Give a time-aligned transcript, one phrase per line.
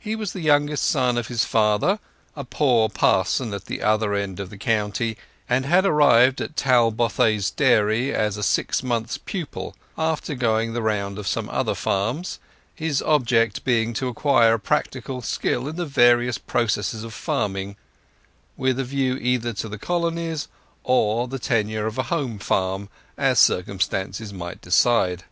[0.00, 2.00] He was the youngest son of his father,
[2.34, 5.16] a poor parson at the other end of the county,
[5.48, 11.16] and had arrived at Talbothays Dairy as a six months' pupil, after going the round
[11.16, 12.40] of some other farms,
[12.74, 17.76] his object being to acquire a practical skill in the various processes of farming,
[18.56, 20.48] with a view either to the Colonies
[20.82, 25.22] or the tenure of a home farm, as circumstances might decide.